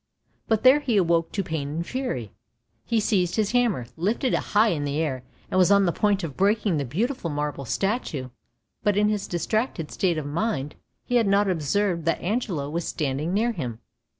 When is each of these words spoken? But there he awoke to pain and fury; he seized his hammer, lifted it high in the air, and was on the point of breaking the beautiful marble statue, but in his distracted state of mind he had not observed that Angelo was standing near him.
But 0.47 0.63
there 0.63 0.79
he 0.79 0.97
awoke 0.97 1.31
to 1.33 1.43
pain 1.43 1.69
and 1.69 1.85
fury; 1.85 2.31
he 2.85 2.99
seized 2.99 3.35
his 3.35 3.51
hammer, 3.51 3.85
lifted 3.95 4.33
it 4.33 4.39
high 4.39 4.69
in 4.69 4.83
the 4.83 4.97
air, 4.97 5.21
and 5.51 5.59
was 5.59 5.69
on 5.69 5.85
the 5.85 5.91
point 5.91 6.23
of 6.23 6.35
breaking 6.35 6.77
the 6.77 6.85
beautiful 6.85 7.29
marble 7.29 7.65
statue, 7.65 8.29
but 8.81 8.97
in 8.97 9.09
his 9.09 9.27
distracted 9.27 9.91
state 9.91 10.17
of 10.17 10.25
mind 10.25 10.73
he 11.05 11.17
had 11.17 11.27
not 11.27 11.47
observed 11.47 12.05
that 12.05 12.19
Angelo 12.19 12.67
was 12.67 12.87
standing 12.87 13.31
near 13.31 13.51
him. 13.51 13.77